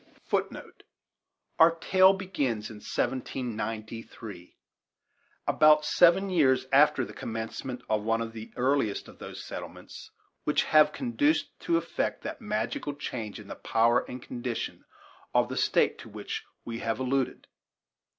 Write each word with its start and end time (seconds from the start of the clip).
* 0.01 1.59
Our 1.59 1.75
tale 1.75 2.13
begins 2.13 2.71
in 2.71 2.77
1793, 2.77 4.57
about 5.45 5.85
seven 5.85 6.31
years 6.31 6.65
after 6.73 7.05
the 7.05 7.13
commencement 7.13 7.83
of 7.87 8.01
one 8.01 8.19
of 8.19 8.33
the 8.33 8.51
earliest 8.55 9.07
of 9.07 9.19
those 9.19 9.43
settlements 9.45 10.09
which 10.43 10.63
have 10.63 10.91
conduced 10.91 11.49
to 11.59 11.77
effect 11.77 12.23
that 12.23 12.41
magical 12.41 12.95
change 12.95 13.39
in 13.39 13.47
the 13.47 13.53
power 13.53 13.99
and 14.09 14.19
condition 14.19 14.85
of 15.35 15.49
the 15.49 15.55
State 15.57 15.99
to 15.99 16.09
which 16.09 16.45
we 16.65 16.79
have 16.79 16.99
alluded. 16.99 17.45